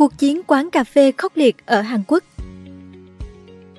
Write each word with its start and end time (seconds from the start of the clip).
Cuộc 0.00 0.18
chiến 0.18 0.40
quán 0.46 0.70
cà 0.70 0.84
phê 0.84 1.12
khốc 1.12 1.36
liệt 1.36 1.56
ở 1.66 1.80
Hàn 1.80 2.02
Quốc 2.06 2.24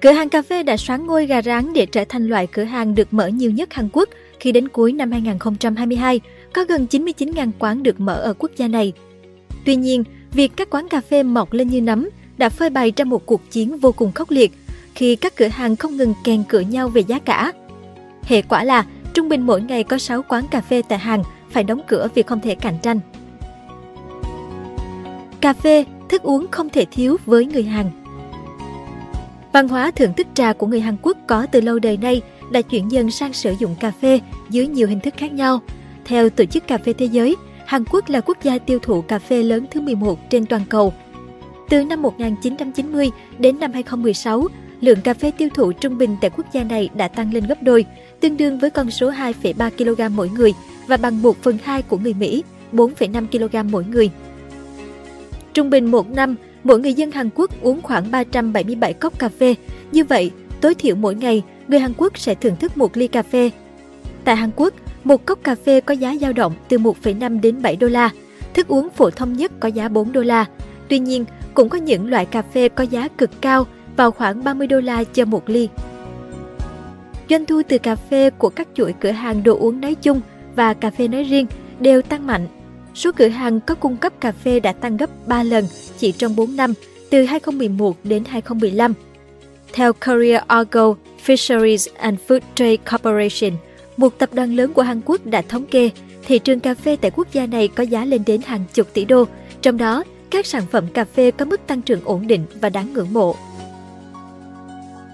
Cửa 0.01 0.11
hàng 0.11 0.29
cà 0.29 0.41
phê 0.41 0.63
đã 0.63 0.77
xoán 0.77 1.05
ngôi 1.05 1.25
gà 1.25 1.41
rán 1.41 1.73
để 1.73 1.85
trở 1.85 2.05
thành 2.09 2.27
loại 2.27 2.47
cửa 2.47 2.63
hàng 2.63 2.95
được 2.95 3.13
mở 3.13 3.27
nhiều 3.27 3.51
nhất 3.51 3.73
Hàn 3.73 3.89
Quốc 3.93 4.09
khi 4.39 4.51
đến 4.51 4.67
cuối 4.67 4.91
năm 4.91 5.11
2022, 5.11 6.21
có 6.53 6.63
gần 6.63 6.87
99.000 6.91 7.51
quán 7.59 7.83
được 7.83 7.99
mở 7.99 8.15
ở 8.15 8.33
quốc 8.33 8.51
gia 8.57 8.67
này. 8.67 8.93
Tuy 9.65 9.75
nhiên, 9.75 10.03
việc 10.33 10.51
các 10.55 10.69
quán 10.69 10.87
cà 10.87 11.01
phê 11.01 11.23
mọc 11.23 11.53
lên 11.53 11.67
như 11.67 11.81
nấm 11.81 12.09
đã 12.37 12.49
phơi 12.49 12.69
bày 12.69 12.93
ra 12.95 13.05
một 13.05 13.25
cuộc 13.25 13.41
chiến 13.51 13.77
vô 13.77 13.91
cùng 13.91 14.11
khốc 14.11 14.31
liệt 14.31 14.51
khi 14.95 15.15
các 15.15 15.35
cửa 15.35 15.47
hàng 15.47 15.75
không 15.75 15.97
ngừng 15.97 16.13
kèn 16.23 16.43
cửa 16.49 16.59
nhau 16.59 16.89
về 16.89 17.01
giá 17.01 17.19
cả. 17.19 17.51
Hệ 18.23 18.41
quả 18.41 18.63
là, 18.63 18.85
trung 19.13 19.29
bình 19.29 19.41
mỗi 19.41 19.61
ngày 19.61 19.83
có 19.83 19.97
6 19.97 20.21
quán 20.21 20.45
cà 20.51 20.61
phê 20.61 20.81
tại 20.89 20.99
Hàn 20.99 21.21
phải 21.49 21.63
đóng 21.63 21.81
cửa 21.87 22.07
vì 22.15 22.21
không 22.21 22.41
thể 22.41 22.55
cạnh 22.55 22.77
tranh. 22.81 22.99
Cà 25.41 25.53
phê, 25.53 25.85
thức 26.11 26.23
uống 26.23 26.47
không 26.51 26.69
thể 26.69 26.85
thiếu 26.91 27.17
với 27.25 27.45
người 27.45 27.63
Hàn. 27.63 27.85
Văn 29.53 29.67
hóa 29.67 29.91
thưởng 29.91 30.13
thức 30.13 30.27
trà 30.33 30.53
của 30.53 30.67
người 30.67 30.81
Hàn 30.81 30.97
Quốc 31.01 31.17
có 31.27 31.47
từ 31.51 31.61
lâu 31.61 31.79
đời 31.79 31.97
nay 31.97 32.21
đã 32.51 32.61
chuyển 32.61 32.91
dần 32.91 33.11
sang 33.11 33.33
sử 33.33 33.53
dụng 33.59 33.75
cà 33.79 33.91
phê 33.91 34.19
dưới 34.49 34.67
nhiều 34.67 34.87
hình 34.87 34.99
thức 34.99 35.13
khác 35.17 35.33
nhau. 35.33 35.61
Theo 36.05 36.29
Tổ 36.29 36.45
chức 36.45 36.67
Cà 36.67 36.77
phê 36.77 36.93
Thế 36.93 37.05
giới, 37.05 37.35
Hàn 37.65 37.83
Quốc 37.91 38.09
là 38.09 38.21
quốc 38.21 38.37
gia 38.43 38.57
tiêu 38.57 38.79
thụ 38.79 39.01
cà 39.01 39.19
phê 39.19 39.43
lớn 39.43 39.65
thứ 39.71 39.81
11 39.81 40.29
trên 40.29 40.45
toàn 40.45 40.61
cầu. 40.69 40.93
Từ 41.69 41.83
năm 41.83 42.01
1990 42.01 43.11
đến 43.39 43.59
năm 43.59 43.73
2016, 43.73 44.47
lượng 44.81 45.01
cà 45.01 45.13
phê 45.13 45.31
tiêu 45.37 45.49
thụ 45.53 45.71
trung 45.71 45.97
bình 45.97 46.15
tại 46.21 46.29
quốc 46.37 46.45
gia 46.53 46.63
này 46.63 46.89
đã 46.95 47.07
tăng 47.07 47.33
lên 47.33 47.45
gấp 47.47 47.63
đôi, 47.63 47.85
tương 48.19 48.37
đương 48.37 48.59
với 48.59 48.69
con 48.69 48.91
số 48.91 49.11
2,3 49.11 49.69
kg 50.09 50.15
mỗi 50.15 50.29
người 50.29 50.53
và 50.87 50.97
bằng 50.97 51.21
1 51.21 51.43
phần 51.43 51.57
2 51.63 51.81
của 51.81 51.97
người 51.97 52.13
Mỹ, 52.13 52.43
4,5 52.73 53.27
kg 53.27 53.71
mỗi 53.71 53.85
người. 53.85 54.11
Trung 55.53 55.69
bình 55.69 55.91
một 55.91 56.09
năm, 56.09 56.35
mỗi 56.63 56.79
người 56.79 56.93
dân 56.93 57.11
Hàn 57.11 57.29
Quốc 57.35 57.51
uống 57.61 57.81
khoảng 57.81 58.11
377 58.11 58.93
cốc 58.93 59.19
cà 59.19 59.29
phê. 59.29 59.55
Như 59.91 60.03
vậy, 60.03 60.31
tối 60.61 60.75
thiểu 60.75 60.95
mỗi 60.95 61.15
ngày, 61.15 61.43
người 61.67 61.79
Hàn 61.79 61.93
Quốc 61.97 62.17
sẽ 62.17 62.35
thưởng 62.35 62.55
thức 62.55 62.77
một 62.77 62.97
ly 62.97 63.07
cà 63.07 63.23
phê. 63.23 63.51
Tại 64.23 64.35
Hàn 64.35 64.49
Quốc, 64.55 64.73
một 65.03 65.25
cốc 65.25 65.39
cà 65.43 65.55
phê 65.55 65.81
có 65.81 65.93
giá 65.93 66.15
dao 66.21 66.33
động 66.33 66.53
từ 66.69 66.77
1,5 66.77 67.41
đến 67.41 67.61
7 67.61 67.75
đô 67.75 67.87
la. 67.87 68.09
Thức 68.53 68.67
uống 68.67 68.89
phổ 68.89 69.09
thông 69.09 69.33
nhất 69.33 69.51
có 69.59 69.67
giá 69.67 69.89
4 69.89 70.11
đô 70.11 70.21
la. 70.21 70.45
Tuy 70.87 70.99
nhiên, 70.99 71.25
cũng 71.53 71.69
có 71.69 71.77
những 71.77 72.09
loại 72.09 72.25
cà 72.25 72.41
phê 72.41 72.69
có 72.69 72.83
giá 72.83 73.07
cực 73.07 73.41
cao, 73.41 73.67
vào 73.97 74.11
khoảng 74.11 74.43
30 74.43 74.67
đô 74.67 74.79
la 74.79 75.03
cho 75.03 75.25
một 75.25 75.49
ly. 75.49 75.69
Doanh 77.29 77.45
thu 77.45 77.61
từ 77.67 77.77
cà 77.77 77.95
phê 77.95 78.29
của 78.29 78.49
các 78.49 78.67
chuỗi 78.73 78.93
cửa 78.99 79.11
hàng 79.11 79.43
đồ 79.43 79.57
uống 79.57 79.81
nói 79.81 79.95
chung 79.95 80.21
và 80.55 80.73
cà 80.73 80.89
phê 80.89 81.07
nói 81.07 81.23
riêng 81.23 81.47
đều 81.79 82.01
tăng 82.01 82.27
mạnh. 82.27 82.47
Số 82.95 83.11
cửa 83.11 83.27
hàng 83.27 83.59
có 83.59 83.75
cung 83.75 83.97
cấp 83.97 84.13
cà 84.19 84.31
phê 84.31 84.59
đã 84.59 84.73
tăng 84.73 84.97
gấp 84.97 85.27
3 85.27 85.43
lần 85.43 85.65
chỉ 85.97 86.11
trong 86.11 86.35
4 86.35 86.55
năm, 86.55 86.73
từ 87.09 87.23
2011 87.23 87.97
đến 88.03 88.23
2015. 88.27 88.93
Theo 89.73 89.93
Korea 89.93 90.43
Argo 90.47 90.95
Fisheries 91.25 91.89
and 91.97 92.19
Food 92.27 92.39
Trade 92.55 92.77
Corporation, 92.77 93.51
một 93.97 94.17
tập 94.17 94.29
đoàn 94.33 94.55
lớn 94.55 94.73
của 94.73 94.81
Hàn 94.81 95.01
Quốc 95.05 95.25
đã 95.25 95.41
thống 95.41 95.65
kê 95.65 95.89
thị 96.27 96.39
trường 96.39 96.59
cà 96.59 96.73
phê 96.73 96.95
tại 97.01 97.11
quốc 97.11 97.27
gia 97.33 97.45
này 97.45 97.67
có 97.67 97.83
giá 97.83 98.05
lên 98.05 98.23
đến 98.25 98.41
hàng 98.41 98.63
chục 98.73 98.87
tỷ 98.93 99.05
đô, 99.05 99.25
trong 99.61 99.77
đó 99.77 100.03
các 100.29 100.45
sản 100.45 100.63
phẩm 100.71 100.87
cà 100.93 101.05
phê 101.05 101.31
có 101.31 101.45
mức 101.45 101.67
tăng 101.67 101.81
trưởng 101.81 102.01
ổn 102.03 102.27
định 102.27 102.45
và 102.61 102.69
đáng 102.69 102.93
ngưỡng 102.93 103.13
mộ. 103.13 103.35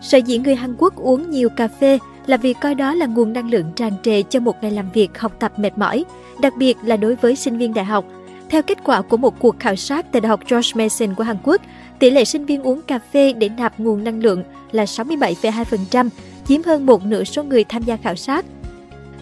Sở 0.02 0.18
dĩ 0.18 0.38
người 0.38 0.56
Hàn 0.56 0.76
Quốc 0.78 0.96
uống 0.96 1.32
nhiều 1.32 1.50
cà 1.50 1.68
phê 1.68 2.00
là 2.28 2.38
vì 2.38 2.54
coi 2.54 2.76
đó 2.76 2.94
là 2.94 3.06
nguồn 3.06 3.34
năng 3.34 3.50
lượng 3.50 3.72
tràn 3.76 3.92
trề 4.04 4.24
cho 4.24 4.40
một 4.40 4.56
ngày 4.62 4.72
làm 4.72 4.90
việc 4.94 5.20
học 5.20 5.32
tập 5.40 5.60
mệt 5.60 5.78
mỏi, 5.78 6.06
đặc 6.42 6.54
biệt 6.58 6.78
là 6.84 6.98
đối 6.98 7.16
với 7.16 7.36
sinh 7.36 7.58
viên 7.58 7.74
đại 7.74 7.86
học. 7.86 8.06
Theo 8.50 8.62
kết 8.62 8.78
quả 8.84 9.02
của 9.02 9.18
một 9.18 9.40
cuộc 9.40 9.60
khảo 9.60 9.76
sát 9.76 10.12
tại 10.12 10.22
Đại 10.22 10.30
học 10.30 10.40
George 10.50 10.72
Mason 10.76 11.16
của 11.16 11.24
Hàn 11.24 11.38
Quốc, 11.44 11.62
tỷ 12.00 12.10
lệ 12.10 12.26
sinh 12.26 12.46
viên 12.46 12.64
uống 12.64 12.82
cà 12.82 13.00
phê 13.14 13.34
để 13.34 13.50
nạp 13.50 13.80
nguồn 13.80 14.04
năng 14.04 14.20
lượng 14.20 14.44
là 14.72 14.84
67,2%, 14.84 16.10
chiếm 16.48 16.64
hơn 16.64 16.86
một 16.86 17.06
nửa 17.06 17.24
số 17.24 17.44
người 17.44 17.64
tham 17.64 17.84
gia 17.84 17.98
khảo 17.98 18.16
sát. 18.16 18.46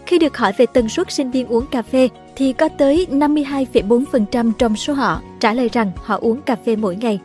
Khi 0.05 0.19
được 0.19 0.37
hỏi 0.37 0.53
về 0.57 0.65
tần 0.65 0.89
suất 0.89 1.11
sinh 1.11 1.31
viên 1.31 1.47
uống 1.47 1.65
cà 1.67 1.81
phê, 1.81 2.09
thì 2.35 2.53
có 2.53 2.69
tới 2.69 3.07
52,4% 3.11 4.51
trong 4.57 4.75
số 4.75 4.93
họ 4.93 5.21
trả 5.39 5.53
lời 5.53 5.69
rằng 5.73 5.91
họ 6.03 6.17
uống 6.21 6.41
cà 6.41 6.55
phê 6.65 6.75
mỗi 6.75 6.95
ngày. 6.95 7.19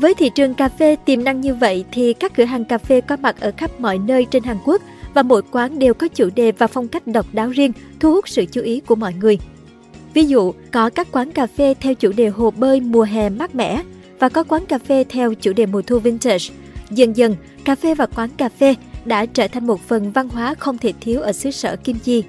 Với 0.00 0.14
thị 0.14 0.30
trường 0.34 0.54
cà 0.54 0.68
phê 0.68 0.96
tiềm 1.04 1.24
năng 1.24 1.40
như 1.40 1.54
vậy 1.54 1.84
thì 1.92 2.12
các 2.12 2.32
cửa 2.36 2.44
hàng 2.44 2.64
cà 2.64 2.78
phê 2.78 3.00
có 3.00 3.16
mặt 3.16 3.40
ở 3.40 3.52
khắp 3.56 3.80
mọi 3.80 3.98
nơi 3.98 4.26
trên 4.30 4.42
Hàn 4.42 4.56
Quốc 4.64 4.82
và 5.14 5.22
mỗi 5.22 5.42
quán 5.50 5.78
đều 5.78 5.94
có 5.94 6.08
chủ 6.08 6.28
đề 6.34 6.52
và 6.52 6.66
phong 6.66 6.88
cách 6.88 7.06
độc 7.06 7.26
đáo 7.32 7.50
riêng, 7.50 7.72
thu 8.00 8.12
hút 8.12 8.28
sự 8.28 8.44
chú 8.52 8.60
ý 8.60 8.80
của 8.80 8.94
mọi 8.94 9.14
người. 9.14 9.38
Ví 10.14 10.24
dụ, 10.24 10.52
có 10.72 10.90
các 10.90 11.08
quán 11.12 11.32
cà 11.32 11.46
phê 11.46 11.74
theo 11.80 11.94
chủ 11.94 12.12
đề 12.12 12.28
hồ 12.28 12.50
bơi 12.50 12.80
mùa 12.80 13.02
hè 13.02 13.28
mát 13.28 13.54
mẻ 13.54 13.82
và 14.18 14.28
có 14.28 14.44
quán 14.44 14.66
cà 14.66 14.78
phê 14.78 15.04
theo 15.08 15.34
chủ 15.34 15.52
đề 15.52 15.66
mùa 15.66 15.82
thu 15.82 15.98
vintage. 15.98 16.44
Dần 16.90 17.16
dần, 17.16 17.36
cà 17.64 17.74
phê 17.74 17.94
và 17.94 18.06
quán 18.06 18.30
cà 18.36 18.48
phê 18.48 18.74
đã 19.04 19.26
trở 19.26 19.48
thành 19.48 19.66
một 19.66 19.80
phần 19.80 20.12
văn 20.12 20.28
hóa 20.28 20.54
không 20.54 20.78
thể 20.78 20.92
thiếu 21.00 21.20
ở 21.20 21.32
xứ 21.32 21.50
sở 21.50 21.76
Kim 21.76 21.98
Chi. 21.98 22.24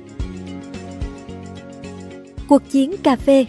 Cuộc 2.47 2.61
chiến 2.71 2.95
cà 3.03 3.15
phê 3.15 3.45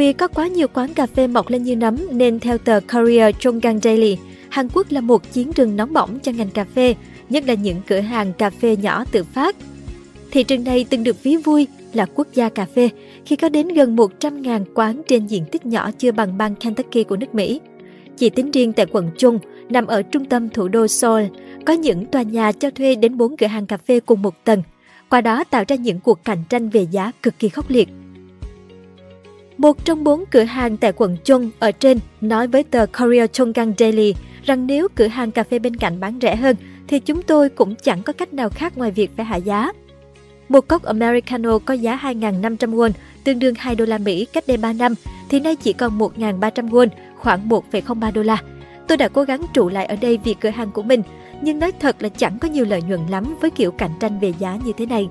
vì 0.00 0.12
có 0.12 0.28
quá 0.28 0.46
nhiều 0.46 0.68
quán 0.74 0.94
cà 0.94 1.06
phê 1.06 1.26
mọc 1.26 1.50
lên 1.50 1.62
như 1.62 1.76
nấm 1.76 1.96
nên 2.12 2.40
theo 2.40 2.58
tờ 2.58 2.80
Korea 2.92 3.32
Chongang 3.32 3.78
Daily, 3.78 4.16
Hàn 4.48 4.68
Quốc 4.74 4.86
là 4.90 5.00
một 5.00 5.32
chiến 5.32 5.52
trường 5.52 5.76
nóng 5.76 5.92
bỏng 5.92 6.18
cho 6.20 6.32
ngành 6.32 6.50
cà 6.50 6.64
phê, 6.64 6.94
nhất 7.30 7.44
là 7.46 7.54
những 7.54 7.80
cửa 7.86 8.00
hàng 8.00 8.32
cà 8.32 8.50
phê 8.50 8.76
nhỏ 8.76 9.04
tự 9.12 9.24
phát. 9.24 9.56
Thị 10.30 10.42
trường 10.42 10.64
này 10.64 10.86
từng 10.90 11.04
được 11.04 11.22
ví 11.22 11.36
vui 11.36 11.66
là 11.92 12.06
quốc 12.14 12.26
gia 12.34 12.48
cà 12.48 12.66
phê 12.74 12.90
khi 13.24 13.36
có 13.36 13.48
đến 13.48 13.68
gần 13.68 13.96
100.000 13.96 14.64
quán 14.74 15.02
trên 15.08 15.26
diện 15.26 15.44
tích 15.52 15.66
nhỏ 15.66 15.90
chưa 15.98 16.12
bằng 16.12 16.38
bang 16.38 16.54
Kentucky 16.54 17.04
của 17.04 17.16
nước 17.16 17.34
Mỹ. 17.34 17.60
Chỉ 18.16 18.30
tính 18.30 18.50
riêng 18.50 18.72
tại 18.72 18.86
quận 18.92 19.10
Trung, 19.18 19.38
nằm 19.68 19.86
ở 19.86 20.02
trung 20.02 20.24
tâm 20.24 20.48
thủ 20.48 20.68
đô 20.68 20.86
Seoul, 20.86 21.24
có 21.66 21.72
những 21.72 22.06
tòa 22.06 22.22
nhà 22.22 22.52
cho 22.52 22.70
thuê 22.70 22.94
đến 22.94 23.16
4 23.16 23.36
cửa 23.36 23.46
hàng 23.46 23.66
cà 23.66 23.76
phê 23.76 24.00
cùng 24.00 24.22
một 24.22 24.44
tầng, 24.44 24.62
qua 25.08 25.20
đó 25.20 25.44
tạo 25.44 25.64
ra 25.68 25.76
những 25.76 26.00
cuộc 26.00 26.24
cạnh 26.24 26.42
tranh 26.48 26.68
về 26.68 26.86
giá 26.90 27.12
cực 27.22 27.38
kỳ 27.38 27.48
khốc 27.48 27.70
liệt. 27.70 27.88
Một 29.60 29.84
trong 29.84 30.04
bốn 30.04 30.24
cửa 30.30 30.42
hàng 30.42 30.76
tại 30.76 30.92
quận 30.96 31.16
Chung 31.24 31.50
ở 31.58 31.72
trên 31.72 31.98
nói 32.20 32.46
với 32.46 32.64
tờ 32.64 32.86
Korea 32.86 33.26
Chongang 33.26 33.72
Daily 33.78 34.14
rằng 34.44 34.66
nếu 34.66 34.88
cửa 34.94 35.06
hàng 35.06 35.30
cà 35.30 35.42
phê 35.42 35.58
bên 35.58 35.76
cạnh 35.76 36.00
bán 36.00 36.18
rẻ 36.22 36.36
hơn 36.36 36.56
thì 36.88 37.00
chúng 37.00 37.22
tôi 37.22 37.48
cũng 37.48 37.74
chẳng 37.74 38.02
có 38.02 38.12
cách 38.12 38.32
nào 38.32 38.50
khác 38.50 38.78
ngoài 38.78 38.90
việc 38.90 39.10
phải 39.16 39.26
hạ 39.26 39.36
giá. 39.36 39.72
Một 40.48 40.68
cốc 40.68 40.82
Americano 40.82 41.58
có 41.58 41.74
giá 41.74 42.00
2.500 42.02 42.56
won, 42.56 42.90
tương 43.24 43.38
đương 43.38 43.54
2 43.58 43.74
đô 43.74 43.84
la 43.84 43.98
Mỹ 43.98 44.24
cách 44.24 44.44
đây 44.46 44.56
3 44.56 44.72
năm, 44.72 44.94
thì 45.28 45.40
nay 45.40 45.56
chỉ 45.56 45.72
còn 45.72 45.98
1.300 45.98 46.68
won, 46.68 46.88
khoảng 47.16 47.48
1,03 47.48 48.12
đô 48.12 48.22
la. 48.22 48.42
Tôi 48.86 48.96
đã 48.96 49.08
cố 49.08 49.22
gắng 49.22 49.40
trụ 49.52 49.68
lại 49.68 49.86
ở 49.86 49.96
đây 49.96 50.18
vì 50.24 50.34
cửa 50.34 50.50
hàng 50.50 50.70
của 50.70 50.82
mình, 50.82 51.02
nhưng 51.42 51.58
nói 51.58 51.72
thật 51.80 52.02
là 52.02 52.08
chẳng 52.08 52.38
có 52.38 52.48
nhiều 52.48 52.64
lợi 52.64 52.82
nhuận 52.82 53.00
lắm 53.10 53.36
với 53.40 53.50
kiểu 53.50 53.70
cạnh 53.70 53.92
tranh 54.00 54.18
về 54.20 54.32
giá 54.38 54.58
như 54.64 54.72
thế 54.76 54.86
này. 54.86 55.08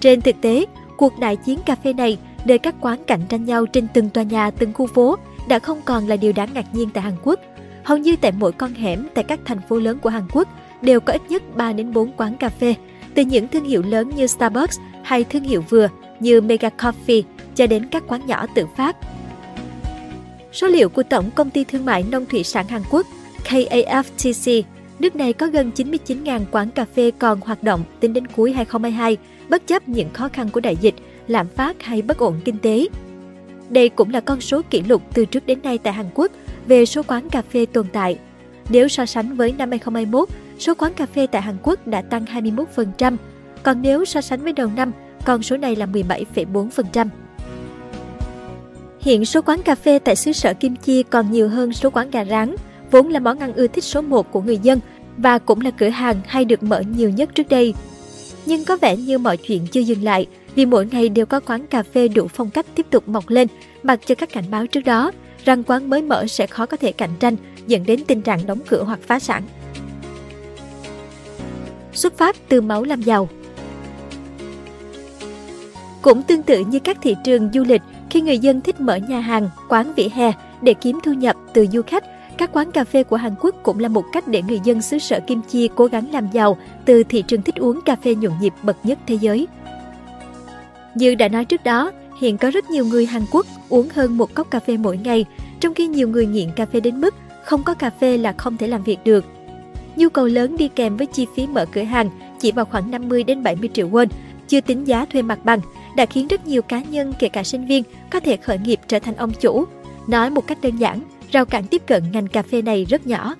Trên 0.00 0.20
thực 0.20 0.40
tế, 0.40 0.66
cuộc 0.96 1.18
đại 1.18 1.36
chiến 1.36 1.58
cà 1.66 1.74
phê 1.74 1.92
này 1.92 2.18
nơi 2.44 2.58
các 2.58 2.74
quán 2.80 2.98
cạnh 3.06 3.20
tranh 3.28 3.44
nhau 3.44 3.66
trên 3.66 3.86
từng 3.94 4.10
tòa 4.10 4.24
nhà, 4.24 4.50
từng 4.50 4.72
khu 4.72 4.86
phố 4.86 5.16
đã 5.48 5.58
không 5.58 5.80
còn 5.84 6.08
là 6.08 6.16
điều 6.16 6.32
đáng 6.32 6.48
ngạc 6.54 6.74
nhiên 6.74 6.88
tại 6.94 7.02
Hàn 7.02 7.14
Quốc. 7.22 7.40
Hầu 7.84 7.98
như 7.98 8.16
tại 8.16 8.32
mỗi 8.32 8.52
con 8.52 8.74
hẻm 8.74 9.06
tại 9.14 9.24
các 9.24 9.40
thành 9.44 9.60
phố 9.68 9.78
lớn 9.78 9.98
của 9.98 10.10
Hàn 10.10 10.22
Quốc 10.32 10.48
đều 10.82 11.00
có 11.00 11.12
ít 11.12 11.22
nhất 11.28 11.42
3 11.56 11.72
đến 11.72 11.92
4 11.92 12.12
quán 12.12 12.36
cà 12.36 12.48
phê, 12.48 12.74
từ 13.14 13.22
những 13.22 13.48
thương 13.48 13.64
hiệu 13.64 13.82
lớn 13.82 14.10
như 14.16 14.26
Starbucks 14.26 14.78
hay 15.02 15.24
thương 15.24 15.42
hiệu 15.42 15.64
vừa 15.68 15.88
như 16.20 16.40
Mega 16.40 16.68
Coffee 16.78 17.22
cho 17.54 17.66
đến 17.66 17.86
các 17.90 18.02
quán 18.08 18.26
nhỏ 18.26 18.46
tự 18.54 18.66
phát. 18.76 18.96
Số 20.52 20.66
liệu 20.66 20.88
của 20.88 21.02
Tổng 21.02 21.30
Công 21.30 21.50
ty 21.50 21.64
Thương 21.64 21.84
mại 21.84 22.04
Nông 22.10 22.26
thủy 22.26 22.44
sản 22.44 22.68
Hàn 22.68 22.82
Quốc 22.90 23.06
KAFTC, 23.44 24.62
nước 24.98 25.16
này 25.16 25.32
có 25.32 25.46
gần 25.46 25.70
99.000 25.76 26.40
quán 26.50 26.70
cà 26.70 26.84
phê 26.84 27.10
còn 27.18 27.40
hoạt 27.40 27.62
động 27.62 27.84
tính 28.00 28.12
đến 28.12 28.26
cuối 28.26 28.52
2022, 28.52 29.16
bất 29.48 29.66
chấp 29.66 29.88
những 29.88 30.10
khó 30.12 30.28
khăn 30.28 30.48
của 30.48 30.60
đại 30.60 30.76
dịch 30.76 30.94
lạm 31.28 31.48
phát 31.48 31.82
hay 31.82 32.02
bất 32.02 32.18
ổn 32.18 32.40
kinh 32.44 32.58
tế. 32.58 32.88
Đây 33.68 33.88
cũng 33.88 34.10
là 34.10 34.20
con 34.20 34.40
số 34.40 34.62
kỷ 34.70 34.82
lục 34.82 35.02
từ 35.14 35.24
trước 35.24 35.46
đến 35.46 35.58
nay 35.62 35.78
tại 35.78 35.92
Hàn 35.92 36.06
Quốc 36.14 36.32
về 36.66 36.86
số 36.86 37.02
quán 37.02 37.28
cà 37.28 37.42
phê 37.42 37.66
tồn 37.66 37.86
tại. 37.92 38.18
Nếu 38.68 38.88
so 38.88 39.06
sánh 39.06 39.36
với 39.36 39.52
năm 39.52 39.70
2021, 39.70 40.28
số 40.58 40.74
quán 40.74 40.94
cà 40.94 41.06
phê 41.06 41.26
tại 41.26 41.42
Hàn 41.42 41.56
Quốc 41.62 41.86
đã 41.86 42.02
tăng 42.02 42.24
21%, 42.24 43.16
còn 43.62 43.82
nếu 43.82 44.04
so 44.04 44.20
sánh 44.20 44.42
với 44.42 44.52
đầu 44.52 44.70
năm, 44.76 44.92
con 45.24 45.42
số 45.42 45.56
này 45.56 45.76
là 45.76 45.86
17,4%. 45.86 47.06
Hiện 49.00 49.24
số 49.24 49.42
quán 49.42 49.62
cà 49.62 49.74
phê 49.74 49.98
tại 49.98 50.16
xứ 50.16 50.32
sở 50.32 50.54
Kim 50.54 50.76
Chi 50.76 51.02
còn 51.02 51.32
nhiều 51.32 51.48
hơn 51.48 51.72
số 51.72 51.90
quán 51.90 52.10
gà 52.10 52.24
rán, 52.24 52.54
vốn 52.90 53.08
là 53.08 53.20
món 53.20 53.38
ăn 53.38 53.52
ưa 53.52 53.66
thích 53.66 53.84
số 53.84 54.00
1 54.00 54.32
của 54.32 54.40
người 54.40 54.58
dân 54.58 54.80
và 55.16 55.38
cũng 55.38 55.60
là 55.60 55.70
cửa 55.70 55.88
hàng 55.88 56.16
hay 56.26 56.44
được 56.44 56.62
mở 56.62 56.82
nhiều 56.96 57.10
nhất 57.10 57.34
trước 57.34 57.48
đây. 57.48 57.74
Nhưng 58.46 58.64
có 58.64 58.76
vẻ 58.76 58.96
như 58.96 59.18
mọi 59.18 59.36
chuyện 59.36 59.66
chưa 59.66 59.80
dừng 59.80 60.02
lại, 60.02 60.26
vì 60.54 60.66
mỗi 60.66 60.86
ngày 60.86 61.08
đều 61.08 61.26
có 61.26 61.40
quán 61.40 61.66
cà 61.66 61.82
phê 61.82 62.08
đủ 62.08 62.28
phong 62.28 62.50
cách 62.50 62.66
tiếp 62.74 62.86
tục 62.90 63.08
mọc 63.08 63.28
lên, 63.28 63.48
mặc 63.82 64.00
cho 64.06 64.14
các 64.14 64.32
cảnh 64.32 64.44
báo 64.50 64.66
trước 64.66 64.80
đó 64.80 65.12
rằng 65.44 65.62
quán 65.64 65.90
mới 65.90 66.02
mở 66.02 66.26
sẽ 66.26 66.46
khó 66.46 66.66
có 66.66 66.76
thể 66.76 66.92
cạnh 66.92 67.10
tranh, 67.20 67.36
dẫn 67.66 67.86
đến 67.86 68.04
tình 68.06 68.22
trạng 68.22 68.46
đóng 68.46 68.58
cửa 68.68 68.84
hoặc 68.84 68.98
phá 69.02 69.18
sản. 69.18 69.42
Xuất 71.92 72.18
phát 72.18 72.36
từ 72.48 72.60
máu 72.60 72.84
làm 72.84 73.02
giàu 73.02 73.28
Cũng 76.02 76.22
tương 76.22 76.42
tự 76.42 76.64
như 76.64 76.78
các 76.78 76.98
thị 77.02 77.16
trường 77.24 77.50
du 77.52 77.64
lịch, 77.64 77.82
khi 78.10 78.20
người 78.20 78.38
dân 78.38 78.60
thích 78.60 78.80
mở 78.80 78.96
nhà 78.96 79.20
hàng, 79.20 79.50
quán 79.68 79.92
vỉa 79.96 80.08
hè 80.12 80.32
để 80.62 80.74
kiếm 80.74 80.98
thu 81.04 81.12
nhập 81.12 81.36
từ 81.54 81.66
du 81.72 81.82
khách, 81.82 82.04
các 82.38 82.50
quán 82.52 82.72
cà 82.72 82.84
phê 82.84 83.02
của 83.02 83.16
Hàn 83.16 83.34
Quốc 83.40 83.54
cũng 83.62 83.78
là 83.78 83.88
một 83.88 84.04
cách 84.12 84.28
để 84.28 84.42
người 84.42 84.60
dân 84.64 84.82
xứ 84.82 84.98
sở 84.98 85.20
Kim 85.26 85.40
Chi 85.48 85.68
cố 85.74 85.86
gắng 85.86 86.12
làm 86.12 86.28
giàu 86.32 86.56
từ 86.84 87.02
thị 87.02 87.22
trường 87.22 87.42
thích 87.42 87.54
uống 87.54 87.80
cà 87.80 87.96
phê 87.96 88.14
nhộn 88.14 88.32
nhịp 88.40 88.52
bậc 88.62 88.76
nhất 88.86 88.98
thế 89.06 89.14
giới. 89.20 89.46
Như 90.94 91.14
đã 91.14 91.28
nói 91.28 91.44
trước 91.44 91.64
đó, 91.64 91.92
hiện 92.20 92.38
có 92.38 92.50
rất 92.50 92.70
nhiều 92.70 92.86
người 92.86 93.06
Hàn 93.06 93.22
Quốc 93.30 93.46
uống 93.68 93.88
hơn 93.94 94.18
một 94.18 94.34
cốc 94.34 94.50
cà 94.50 94.60
phê 94.60 94.76
mỗi 94.76 94.96
ngày, 94.96 95.24
trong 95.60 95.74
khi 95.74 95.86
nhiều 95.86 96.08
người 96.08 96.26
nghiện 96.26 96.48
cà 96.56 96.66
phê 96.66 96.80
đến 96.80 97.00
mức 97.00 97.14
không 97.44 97.62
có 97.62 97.74
cà 97.74 97.90
phê 97.90 98.18
là 98.18 98.32
không 98.32 98.56
thể 98.56 98.66
làm 98.66 98.82
việc 98.82 98.98
được. 99.04 99.24
Nhu 99.96 100.08
cầu 100.08 100.26
lớn 100.26 100.56
đi 100.56 100.68
kèm 100.68 100.96
với 100.96 101.06
chi 101.06 101.26
phí 101.36 101.46
mở 101.46 101.66
cửa 101.72 101.82
hàng 101.82 102.10
chỉ 102.40 102.52
vào 102.52 102.64
khoảng 102.64 102.90
50 102.90 103.24
đến 103.24 103.42
70 103.42 103.70
triệu 103.72 103.90
won, 103.90 104.06
chưa 104.48 104.60
tính 104.60 104.84
giá 104.84 105.04
thuê 105.04 105.22
mặt 105.22 105.44
bằng, 105.44 105.60
đã 105.96 106.06
khiến 106.06 106.28
rất 106.28 106.46
nhiều 106.46 106.62
cá 106.62 106.82
nhân 106.82 107.12
kể 107.18 107.28
cả 107.28 107.42
sinh 107.42 107.66
viên 107.66 107.82
có 108.10 108.20
thể 108.20 108.36
khởi 108.36 108.58
nghiệp 108.58 108.80
trở 108.88 108.98
thành 108.98 109.16
ông 109.16 109.32
chủ. 109.40 109.64
Nói 110.06 110.30
một 110.30 110.46
cách 110.46 110.58
đơn 110.62 110.76
giản, 110.76 111.02
rào 111.32 111.44
cản 111.44 111.66
tiếp 111.66 111.82
cận 111.86 112.02
ngành 112.12 112.26
cà 112.26 112.42
phê 112.42 112.62
này 112.62 112.84
rất 112.84 113.06
nhỏ. 113.06 113.34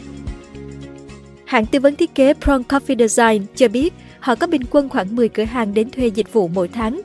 Hãng 1.44 1.66
tư 1.66 1.80
vấn 1.80 1.96
thiết 1.96 2.14
kế 2.14 2.34
Prong 2.34 2.62
Coffee 2.62 3.08
Design 3.08 3.46
cho 3.54 3.68
biết 3.68 3.94
họ 4.20 4.34
có 4.34 4.46
bình 4.46 4.62
quân 4.70 4.88
khoảng 4.88 5.16
10 5.16 5.28
cửa 5.28 5.44
hàng 5.44 5.74
đến 5.74 5.90
thuê 5.90 6.06
dịch 6.06 6.32
vụ 6.32 6.48
mỗi 6.48 6.68
tháng. 6.68 7.00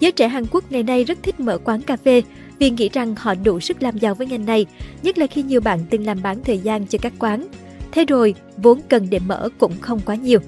Giới 0.00 0.12
trẻ 0.12 0.28
Hàn 0.28 0.44
Quốc 0.50 0.72
ngày 0.72 0.82
nay 0.82 1.04
rất 1.04 1.18
thích 1.22 1.40
mở 1.40 1.58
quán 1.58 1.82
cà 1.82 1.96
phê 1.96 2.22
vì 2.58 2.70
nghĩ 2.70 2.88
rằng 2.92 3.14
họ 3.18 3.34
đủ 3.34 3.60
sức 3.60 3.82
làm 3.82 3.98
giàu 3.98 4.14
với 4.14 4.26
ngành 4.26 4.46
này, 4.46 4.66
nhất 5.02 5.18
là 5.18 5.26
khi 5.26 5.42
nhiều 5.42 5.60
bạn 5.60 5.78
từng 5.90 6.06
làm 6.06 6.22
bán 6.22 6.44
thời 6.44 6.58
gian 6.58 6.86
cho 6.86 6.98
các 7.02 7.12
quán. 7.18 7.46
Thế 7.92 8.04
rồi, 8.04 8.34
vốn 8.56 8.80
cần 8.88 9.06
để 9.10 9.18
mở 9.18 9.48
cũng 9.58 9.72
không 9.80 10.00
quá 10.06 10.14
nhiều. 10.14 10.40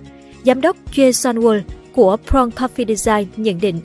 Giám 0.44 0.60
đốc 0.60 0.76
Jae 0.92 1.12
Sun 1.12 1.36
Sunwol 1.36 1.60
của 1.92 2.16
Prong 2.26 2.50
Coffee 2.50 2.94
Design 2.94 3.28
nhận 3.36 3.60
định 3.60 3.80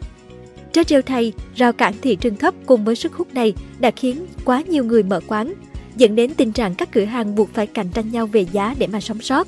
Trớ 0.72 0.84
trêu 0.84 1.02
thay, 1.02 1.34
rào 1.56 1.74
cản 1.74 1.94
thị 2.02 2.16
trường 2.16 2.36
thấp 2.36 2.54
cùng 2.66 2.86
với 2.86 2.96
sức 2.96 3.14
hút 3.14 3.34
này 3.34 3.54
đã 3.80 3.92
khiến 3.92 4.26
quá 4.46 4.62
nhiều 4.62 4.84
người 4.86 5.04
mở 5.04 5.20
quán, 5.28 5.54
dẫn 5.98 6.16
đến 6.16 6.34
tình 6.34 6.52
trạng 6.52 6.76
các 6.76 6.92
cửa 6.92 7.06
hàng 7.06 7.36
buộc 7.36 7.54
phải 7.54 7.68
cạnh 7.68 7.90
tranh 7.94 8.12
nhau 8.12 8.28
về 8.28 8.46
giá 8.52 8.76
để 8.80 8.88
mà 8.88 9.00
sống 9.02 9.22
sót. 9.22 9.48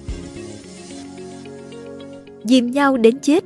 Dìm 2.44 2.72
nhau 2.72 2.98
đến 2.98 3.20
chết 3.20 3.44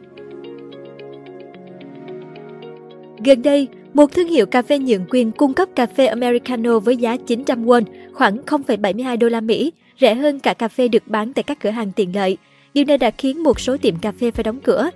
Gần 3.23 3.41
đây, 3.41 3.68
một 3.94 4.12
thương 4.12 4.27
hiệu 4.27 4.45
cà 4.45 4.62
phê 4.62 4.79
nhượng 4.79 5.06
quyền 5.09 5.31
cung 5.31 5.53
cấp 5.53 5.69
cà 5.75 5.85
phê 5.85 6.06
Americano 6.06 6.79
với 6.79 6.97
giá 6.97 7.18
900 7.18 7.65
won, 7.65 7.83
khoảng 8.13 8.38
0,72 8.38 9.18
đô 9.18 9.29
la 9.29 9.41
Mỹ, 9.41 9.71
rẻ 10.01 10.15
hơn 10.15 10.39
cả 10.39 10.53
cà 10.53 10.68
phê 10.68 10.88
được 10.88 11.03
bán 11.07 11.33
tại 11.33 11.44
các 11.44 11.59
cửa 11.59 11.69
hàng 11.69 11.91
tiện 11.91 12.15
lợi. 12.15 12.38
Điều 12.73 12.85
này 12.85 12.97
đã 12.97 13.12
khiến 13.12 13.44
một 13.44 13.59
số 13.59 13.77
tiệm 13.77 13.95
cà 14.00 14.12
phê 14.12 14.31
phải 14.31 14.44
đóng 14.44 14.59
cửa. 14.59 14.89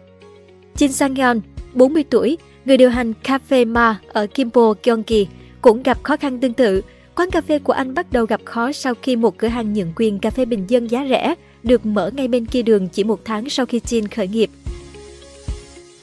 Jin 0.75 0.87
Sang-yeon, 0.87 1.39
40 1.73 2.03
tuổi, 2.09 2.37
người 2.65 2.77
điều 2.77 2.89
hành 2.89 3.13
Cafe 3.23 3.67
Ma 3.67 3.99
ở 4.07 4.27
Kimpo, 4.27 4.73
Gyeonggi, 4.83 5.27
cũng 5.61 5.83
gặp 5.83 6.03
khó 6.03 6.17
khăn 6.17 6.39
tương 6.39 6.53
tự. 6.53 6.81
Quán 7.15 7.31
cà 7.31 7.41
phê 7.41 7.59
của 7.59 7.73
anh 7.73 7.93
bắt 7.93 8.11
đầu 8.11 8.25
gặp 8.25 8.41
khó 8.45 8.71
sau 8.71 8.93
khi 9.01 9.15
một 9.15 9.37
cửa 9.37 9.47
hàng 9.47 9.73
nhượng 9.73 9.93
quyền 9.95 10.19
cà 10.19 10.29
phê 10.29 10.45
bình 10.45 10.65
dân 10.67 10.91
giá 10.91 11.05
rẻ 11.09 11.35
được 11.63 11.85
mở 11.85 12.11
ngay 12.13 12.27
bên 12.27 12.45
kia 12.45 12.61
đường 12.61 12.87
chỉ 12.87 13.03
một 13.03 13.25
tháng 13.25 13.49
sau 13.49 13.65
khi 13.65 13.79
Jin 13.79 14.07
khởi 14.15 14.27
nghiệp. 14.27 14.49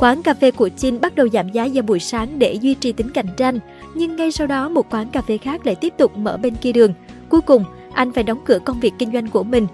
Quán 0.03 0.23
cà 0.23 0.35
phê 0.35 0.51
của 0.51 0.69
Jin 0.77 1.01
bắt 1.01 1.15
đầu 1.15 1.29
giảm 1.29 1.49
giá 1.49 1.69
vào 1.75 1.83
buổi 1.83 2.01
sáng 2.01 2.39
để 2.39 2.53
duy 2.55 2.75
trì 2.75 2.93
tính 2.93 3.11
cạnh 3.11 3.27
tranh, 3.37 3.59
nhưng 3.95 4.17
ngay 4.17 4.33
sau 4.33 4.47
đó 4.47 4.69
một 4.69 4.87
quán 4.91 5.09
cà 5.09 5.23
phê 5.23 5.39
khác 5.39 5.67
lại 5.67 5.75
tiếp 5.75 5.95
tục 5.99 6.17
mở 6.17 6.37
bên 6.37 6.55
kia 6.55 6.73
đường. 6.73 6.93
Cuối 7.29 7.41
cùng, 7.41 7.65
anh 7.93 8.13
phải 8.13 8.25
đóng 8.25 8.39
cửa 8.45 8.59
công 8.65 8.81
việc 8.81 8.93
kinh 8.99 9.13
doanh 9.13 9.29
của 9.29 9.43
mình. 9.43 9.67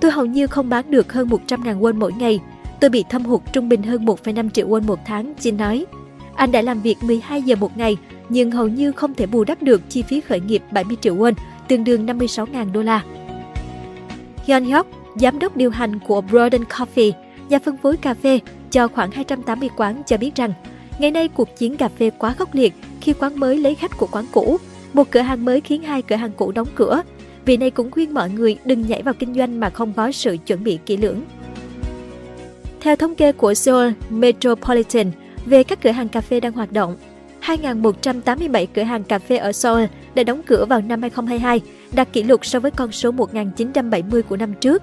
Tôi 0.00 0.10
hầu 0.10 0.26
như 0.26 0.46
không 0.46 0.68
bán 0.68 0.90
được 0.90 1.12
hơn 1.12 1.28
100.000 1.28 1.80
won 1.80 1.98
mỗi 1.98 2.12
ngày. 2.12 2.40
Tôi 2.80 2.90
bị 2.90 3.04
thâm 3.08 3.24
hụt 3.24 3.40
trung 3.52 3.68
bình 3.68 3.82
hơn 3.82 4.04
1,5 4.04 4.50
triệu 4.50 4.68
won 4.68 4.82
một 4.86 4.98
tháng, 5.04 5.34
Jin 5.40 5.56
nói. 5.56 5.86
Anh 6.34 6.52
đã 6.52 6.62
làm 6.62 6.80
việc 6.80 6.96
12 7.02 7.42
giờ 7.42 7.56
một 7.56 7.76
ngày, 7.76 7.96
nhưng 8.28 8.50
hầu 8.50 8.68
như 8.68 8.92
không 8.92 9.14
thể 9.14 9.26
bù 9.26 9.44
đắp 9.44 9.62
được 9.62 9.82
chi 9.88 10.02
phí 10.02 10.20
khởi 10.20 10.40
nghiệp 10.40 10.62
70 10.70 10.96
triệu 11.00 11.16
won, 11.16 11.32
tương 11.68 11.84
đương 11.84 12.06
56.000 12.06 12.72
đô 12.72 12.82
la. 12.82 13.02
Hyun 14.44 14.64
Hyuk, 14.64 14.86
giám 15.14 15.38
đốc 15.38 15.56
điều 15.56 15.70
hành 15.70 15.98
của 15.98 16.20
Broden 16.20 16.62
Coffee, 16.62 17.12
nhà 17.48 17.58
phân 17.58 17.76
phối 17.76 17.96
cà 17.96 18.14
phê 18.14 18.40
cho 18.70 18.88
khoảng 18.88 19.10
280 19.10 19.68
quán 19.76 20.02
cho 20.06 20.16
biết 20.16 20.34
rằng, 20.34 20.52
ngày 20.98 21.10
nay 21.10 21.28
cuộc 21.28 21.56
chiến 21.56 21.76
cà 21.76 21.88
phê 21.88 22.10
quá 22.18 22.32
khốc 22.32 22.54
liệt 22.54 22.74
khi 23.00 23.12
quán 23.12 23.40
mới 23.40 23.56
lấy 23.56 23.74
khách 23.74 23.98
của 23.98 24.08
quán 24.10 24.24
cũ. 24.32 24.56
Một 24.92 25.10
cửa 25.10 25.20
hàng 25.20 25.44
mới 25.44 25.60
khiến 25.60 25.82
hai 25.82 26.02
cửa 26.02 26.16
hàng 26.16 26.32
cũ 26.36 26.52
đóng 26.52 26.68
cửa. 26.74 27.02
Vị 27.44 27.56
này 27.56 27.70
cũng 27.70 27.90
khuyên 27.90 28.14
mọi 28.14 28.30
người 28.30 28.58
đừng 28.64 28.86
nhảy 28.88 29.02
vào 29.02 29.14
kinh 29.14 29.34
doanh 29.34 29.60
mà 29.60 29.70
không 29.70 29.92
có 29.92 30.12
sự 30.12 30.36
chuẩn 30.46 30.64
bị 30.64 30.78
kỹ 30.86 30.96
lưỡng. 30.96 31.20
Theo 32.80 32.96
thống 32.96 33.14
kê 33.14 33.32
của 33.32 33.54
Seoul 33.54 33.90
Metropolitan 34.10 35.10
về 35.46 35.62
các 35.62 35.82
cửa 35.82 35.90
hàng 35.90 36.08
cà 36.08 36.20
phê 36.20 36.40
đang 36.40 36.52
hoạt 36.52 36.72
động, 36.72 36.96
2.187 37.42 38.66
cửa 38.74 38.82
hàng 38.82 39.04
cà 39.04 39.18
phê 39.18 39.36
ở 39.36 39.52
Seoul 39.52 39.84
đã 40.14 40.22
đóng 40.22 40.42
cửa 40.46 40.64
vào 40.64 40.80
năm 40.80 41.02
2022, 41.02 41.60
đạt 41.92 42.12
kỷ 42.12 42.22
lục 42.22 42.46
so 42.46 42.60
với 42.60 42.70
con 42.70 42.92
số 42.92 43.10
1.970 43.10 44.22
của 44.22 44.36
năm 44.36 44.54
trước. 44.54 44.82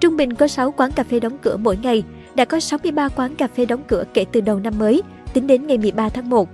Trung 0.00 0.16
bình 0.16 0.34
có 0.34 0.48
6 0.48 0.72
quán 0.72 0.92
cà 0.92 1.04
phê 1.04 1.20
đóng 1.20 1.38
cửa 1.42 1.56
mỗi 1.56 1.78
ngày, 1.82 2.02
đã 2.34 2.44
có 2.44 2.60
63 2.60 3.08
quán 3.08 3.34
cà 3.34 3.48
phê 3.56 3.64
đóng 3.64 3.82
cửa 3.88 4.04
kể 4.14 4.24
từ 4.32 4.40
đầu 4.40 4.60
năm 4.60 4.78
mới, 4.78 5.02
tính 5.32 5.46
đến 5.46 5.66
ngày 5.66 5.78
13 5.78 6.08
tháng 6.08 6.30
1. 6.30 6.48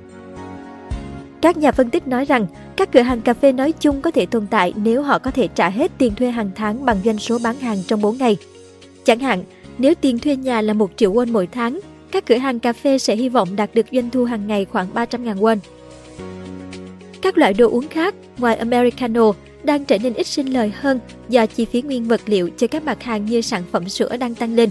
Các 1.40 1.56
nhà 1.56 1.72
phân 1.72 1.90
tích 1.90 2.08
nói 2.08 2.24
rằng, 2.24 2.46
các 2.76 2.92
cửa 2.92 3.00
hàng 3.00 3.20
cà 3.20 3.34
phê 3.34 3.52
nói 3.52 3.72
chung 3.72 4.02
có 4.02 4.10
thể 4.10 4.26
tồn 4.26 4.46
tại 4.46 4.72
nếu 4.76 5.02
họ 5.02 5.18
có 5.18 5.30
thể 5.30 5.48
trả 5.54 5.68
hết 5.68 5.92
tiền 5.98 6.14
thuê 6.14 6.30
hàng 6.30 6.50
tháng 6.54 6.84
bằng 6.84 6.96
doanh 7.04 7.18
số 7.18 7.38
bán 7.42 7.56
hàng 7.56 7.78
trong 7.86 8.02
4 8.02 8.18
ngày. 8.18 8.36
Chẳng 9.04 9.18
hạn, 9.18 9.44
nếu 9.78 9.94
tiền 9.94 10.18
thuê 10.18 10.36
nhà 10.36 10.60
là 10.60 10.72
1 10.72 10.90
triệu 10.96 11.12
won 11.12 11.32
mỗi 11.32 11.46
tháng, 11.46 11.80
các 12.10 12.26
cửa 12.26 12.36
hàng 12.36 12.58
cà 12.58 12.72
phê 12.72 12.98
sẽ 12.98 13.16
hy 13.16 13.28
vọng 13.28 13.56
đạt 13.56 13.70
được 13.74 13.86
doanh 13.92 14.10
thu 14.10 14.24
hàng 14.24 14.46
ngày 14.46 14.64
khoảng 14.64 14.86
300.000 14.94 15.34
won. 15.34 15.58
Các 17.22 17.38
loại 17.38 17.54
đồ 17.54 17.70
uống 17.70 17.88
khác 17.88 18.14
ngoài 18.38 18.56
Americano 18.56 19.32
đang 19.64 19.84
trở 19.84 19.98
nên 19.98 20.14
ít 20.14 20.26
sinh 20.26 20.46
lời 20.46 20.72
hơn 20.74 21.00
do 21.28 21.46
chi 21.46 21.64
phí 21.64 21.82
nguyên 21.82 22.04
vật 22.04 22.20
liệu 22.26 22.50
cho 22.56 22.66
các 22.66 22.84
mặt 22.84 23.02
hàng 23.02 23.26
như 23.26 23.40
sản 23.40 23.62
phẩm 23.72 23.88
sữa 23.88 24.16
đang 24.16 24.34
tăng 24.34 24.54
lên. 24.54 24.70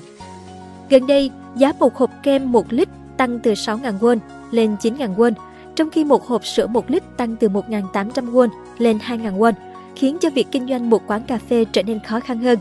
Gần 0.90 1.08
đây, 1.08 1.32
giá 1.56 1.74
một 1.80 1.96
hộp 1.96 2.12
kem 2.24 2.52
1 2.52 2.74
lít 2.74 2.90
tăng 3.18 3.40
từ 3.40 3.54
6.000 3.54 4.00
won 4.00 4.18
lên 4.52 4.76
9.000 4.82 5.16
won, 5.16 5.32
trong 5.76 5.90
khi 5.90 6.04
một 6.04 6.28
hộp 6.28 6.46
sữa 6.46 6.68
1 6.68 6.92
lít 6.92 7.04
tăng 7.18 7.36
từ 7.36 7.50
1.800 7.50 8.12
won 8.32 8.48
lên 8.78 8.98
2.000 9.08 9.38
won, 9.38 9.54
khiến 9.96 10.18
cho 10.22 10.30
việc 10.30 10.48
kinh 10.52 10.68
doanh 10.68 10.90
một 10.90 11.02
quán 11.08 11.22
cà 11.28 11.38
phê 11.50 11.66
trở 11.72 11.84
nên 11.84 12.00
khó 12.00 12.20
khăn 12.20 12.40
hơn. 12.40 12.60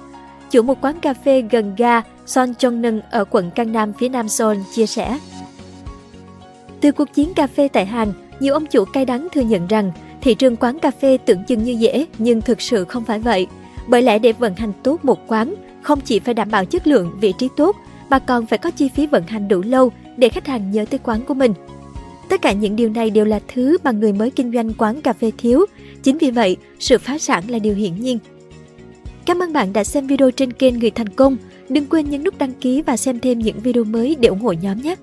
Chủ 0.50 0.62
một 0.62 0.80
quán 0.80 1.00
cà 1.00 1.14
phê 1.14 1.42
gần 1.50 1.74
ga 1.76 2.02
Son 2.26 2.52
Jong-neung 2.58 3.00
ở 3.10 3.24
quận 3.24 3.50
Cang 3.50 3.72
Nam 3.72 3.92
phía 3.92 4.08
Nam 4.08 4.28
Seoul 4.28 4.56
chia 4.74 4.86
sẻ. 4.86 5.18
Từ 6.80 6.92
cuộc 6.92 7.14
chiến 7.14 7.34
cà 7.34 7.46
phê 7.46 7.68
tại 7.68 7.86
Hàn, 7.86 8.12
nhiều 8.40 8.54
ông 8.54 8.66
chủ 8.66 8.84
cay 8.84 9.04
đắng 9.04 9.28
thừa 9.32 9.40
nhận 9.40 9.66
rằng 9.66 9.92
thị 10.20 10.34
trường 10.34 10.56
quán 10.56 10.78
cà 10.78 10.90
phê 10.90 11.18
tưởng 11.26 11.44
chừng 11.44 11.64
như 11.64 11.72
dễ 11.72 12.06
nhưng 12.18 12.40
thực 12.40 12.60
sự 12.60 12.84
không 12.84 13.04
phải 13.04 13.18
vậy. 13.18 13.46
Bởi 13.88 14.02
lẽ 14.02 14.18
để 14.18 14.32
vận 14.32 14.56
hành 14.56 14.72
tốt 14.82 15.04
một 15.04 15.18
quán, 15.26 15.54
không 15.82 16.00
chỉ 16.00 16.18
phải 16.18 16.34
đảm 16.34 16.50
bảo 16.50 16.64
chất 16.64 16.86
lượng, 16.86 17.12
vị 17.20 17.34
trí 17.38 17.48
tốt, 17.56 17.76
mà 18.10 18.18
còn 18.18 18.46
phải 18.46 18.58
có 18.58 18.70
chi 18.70 18.88
phí 18.88 19.06
vận 19.06 19.26
hành 19.26 19.48
đủ 19.48 19.62
lâu 19.62 19.92
để 20.16 20.28
khách 20.28 20.46
hàng 20.46 20.70
nhớ 20.70 20.84
tới 20.90 21.00
quán 21.02 21.20
của 21.24 21.34
mình. 21.34 21.54
Tất 22.28 22.42
cả 22.42 22.52
những 22.52 22.76
điều 22.76 22.88
này 22.88 23.10
đều 23.10 23.24
là 23.24 23.40
thứ 23.54 23.78
mà 23.84 23.90
người 23.90 24.12
mới 24.12 24.30
kinh 24.30 24.52
doanh 24.52 24.72
quán 24.74 25.00
cà 25.00 25.12
phê 25.12 25.32
thiếu. 25.38 25.66
Chính 26.02 26.18
vì 26.18 26.30
vậy, 26.30 26.56
sự 26.78 26.98
phá 26.98 27.18
sản 27.18 27.44
là 27.48 27.58
điều 27.58 27.74
hiển 27.74 28.00
nhiên. 28.00 28.18
Cảm 29.26 29.42
ơn 29.42 29.52
bạn 29.52 29.72
đã 29.72 29.84
xem 29.84 30.06
video 30.06 30.30
trên 30.30 30.52
kênh 30.52 30.78
Người 30.78 30.90
Thành 30.90 31.08
Công. 31.08 31.36
Đừng 31.68 31.86
quên 31.86 32.10
nhấn 32.10 32.24
nút 32.24 32.38
đăng 32.38 32.52
ký 32.52 32.82
và 32.82 32.96
xem 32.96 33.20
thêm 33.20 33.38
những 33.38 33.60
video 33.60 33.84
mới 33.84 34.16
để 34.20 34.28
ủng 34.28 34.40
hộ 34.40 34.52
nhóm 34.52 34.82
nhé! 34.82 34.94